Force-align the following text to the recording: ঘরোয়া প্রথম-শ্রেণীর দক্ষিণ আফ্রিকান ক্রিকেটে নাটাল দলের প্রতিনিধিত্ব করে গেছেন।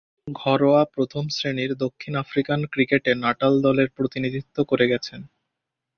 ঘরোয়া 0.35 0.83
প্রথম-শ্রেণীর 0.93 1.71
দক্ষিণ 1.75 2.13
আফ্রিকান 2.15 2.59
ক্রিকেটে 2.65 3.11
নাটাল 3.15 3.53
দলের 3.61 3.89
প্রতিনিধিত্ব 3.89 4.57
করে 4.63 4.85
গেছেন। 4.87 5.21